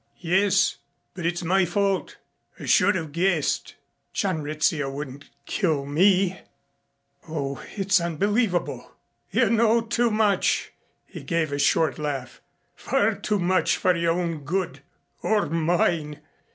[0.17, 0.77] "Yes.
[1.13, 2.17] But it's my fault.
[2.59, 3.75] I should have guessed."
[4.13, 6.39] "John Rizzio would kill me.
[7.29, 8.93] Oh, it's unbelievable!"
[9.29, 10.71] "You know too much."
[11.05, 12.41] He gave a short laugh.
[12.75, 14.81] "Far too much for your own good
[15.21, 16.19] or mine."